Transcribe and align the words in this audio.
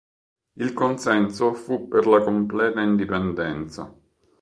Il 0.55 0.73
consenso 0.73 1.53
fu 1.53 1.87
per 1.87 2.07
la 2.07 2.23
completa 2.23 2.81
indipendenza. 2.81 3.95